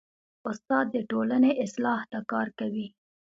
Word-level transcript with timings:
استاد 0.49 0.85
د 0.95 0.97
ټولنې 1.09 1.51
اصلاح 1.65 1.99
ته 2.11 2.19
کار 2.31 2.47
کوي. 2.59 2.87